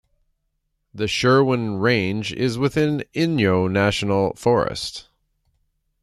[0.95, 5.09] The Sherwin Range is within Inyo National Forest.